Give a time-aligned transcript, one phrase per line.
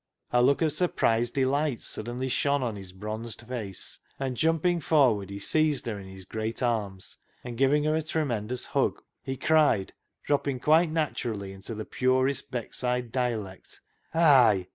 [0.31, 5.37] A look of surprised delight suddenly shone on his bronzed face, and jumping forward he
[5.37, 9.93] seized her in his great arms, and giving her a tremendous hug, he cried,
[10.23, 13.79] dropping quite naturally into the purest Beckside dialect
[14.13, 14.69] —"Hay